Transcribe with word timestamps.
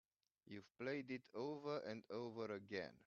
You've 0.47 0.67
played 0.79 1.11
it 1.11 1.27
over 1.35 1.77
and 1.87 2.03
over 2.09 2.53
again. 2.55 2.91